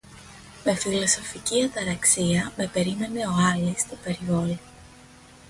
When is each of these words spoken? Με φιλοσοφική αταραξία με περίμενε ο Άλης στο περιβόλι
Με 0.63 0.75
φιλοσοφική 0.75 1.63
αταραξία 1.63 2.51
με 2.57 2.67
περίμενε 2.67 3.19
ο 3.27 3.31
Άλης 3.51 3.81
στο 3.81 3.95
περιβόλι 4.03 4.59